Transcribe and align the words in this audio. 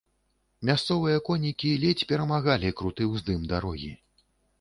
Мясцовыя 0.67 1.17
конікі 1.27 1.73
ледзь 1.83 2.07
перамагалі 2.11 2.73
круты 2.79 3.03
ўздым 3.13 3.45
дарогі. 3.53 3.91